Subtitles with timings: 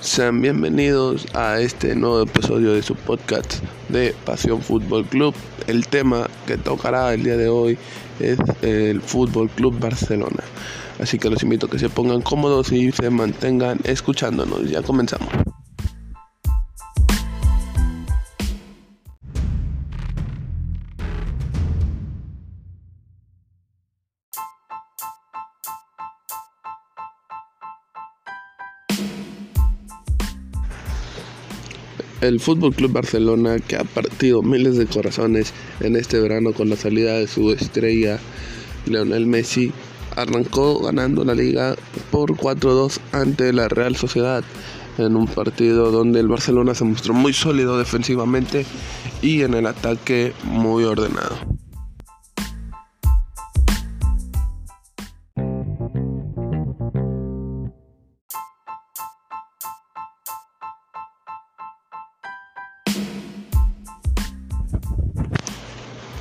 [0.00, 3.56] Sean bienvenidos a este nuevo episodio de su podcast
[3.90, 5.34] de Pasión Fútbol Club.
[5.66, 7.76] El tema que tocará el día de hoy
[8.18, 10.42] es el Fútbol Club Barcelona.
[10.98, 14.70] Así que los invito a que se pongan cómodos y se mantengan escuchándonos.
[14.70, 15.49] Ya comenzamos.
[32.20, 36.76] El Fútbol Club Barcelona, que ha partido miles de corazones en este verano con la
[36.76, 38.18] salida de su estrella
[38.84, 39.72] Leonel Messi,
[40.16, 41.76] arrancó ganando la liga
[42.10, 44.44] por 4-2 ante la Real Sociedad
[44.98, 48.66] en un partido donde el Barcelona se mostró muy sólido defensivamente
[49.22, 51.49] y en el ataque muy ordenado.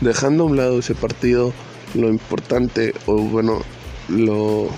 [0.02, 1.53] Dejando a un lado ese partido,
[1.94, 3.61] lo importante o bueno,
[4.08, 4.69] lo,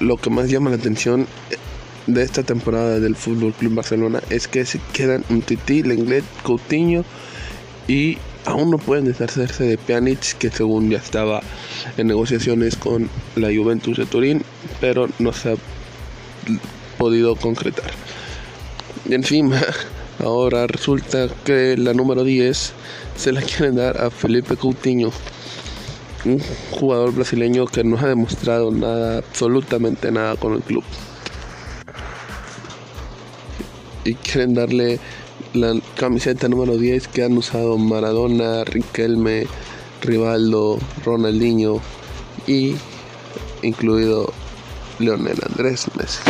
[0.00, 1.26] lo que más llama la atención
[2.06, 7.04] de esta temporada del Fútbol Club Barcelona es que se quedan un Titi, Lenglet, Coutinho
[7.86, 11.42] y aún no pueden deshacerse de Pjanic que según ya estaba
[11.96, 14.42] en negociaciones con la Juventus de Turín,
[14.80, 15.54] pero no se ha
[16.96, 17.90] podido concretar.
[19.08, 19.60] Encima,
[20.18, 22.72] ahora resulta que la número 10
[23.16, 25.10] se la quieren dar a Felipe Coutinho,
[26.24, 30.84] un jugador brasileño que no ha demostrado nada, absolutamente nada con el club.
[34.04, 34.98] Y quieren darle
[35.54, 39.46] la camiseta número 10 que han usado Maradona, Riquelme,
[40.02, 41.80] Rivaldo, Ronaldinho
[42.46, 42.76] y
[43.62, 44.32] incluido
[44.98, 46.20] Leonel Andrés Messi.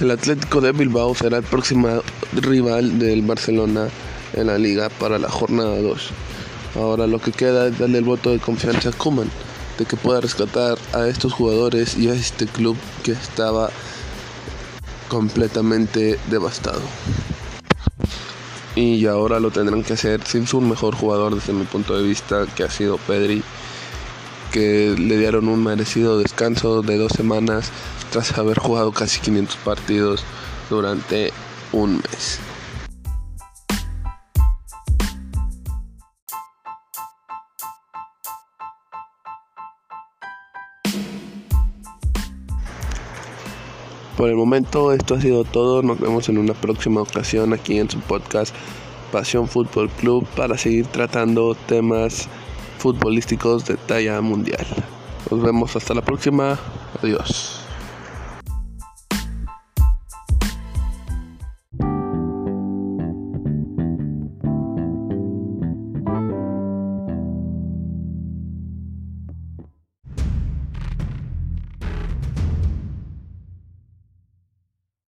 [0.00, 2.00] El Atlético de Bilbao será el próximo
[2.32, 3.88] rival del Barcelona
[4.32, 6.10] en la liga para la jornada 2.
[6.76, 9.28] Ahora lo que queda es darle el voto de confianza a Kuman,
[9.78, 13.68] de que pueda rescatar a estos jugadores y a este club que estaba
[15.08, 16.80] completamente devastado.
[18.76, 22.46] Y ahora lo tendrán que hacer sin su mejor jugador desde mi punto de vista,
[22.56, 23.42] que ha sido Pedri,
[24.50, 27.70] que le dieron un merecido descanso de dos semanas
[28.10, 30.24] tras haber jugado casi 500 partidos
[30.68, 31.32] durante
[31.72, 32.40] un mes.
[44.16, 47.88] Por el momento esto ha sido todo, nos vemos en una próxima ocasión aquí en
[47.88, 48.54] su podcast
[49.10, 52.28] Pasión Fútbol Club para seguir tratando temas
[52.80, 54.66] futbolísticos de talla mundial.
[55.30, 56.58] Nos vemos hasta la próxima,
[57.02, 57.59] adiós.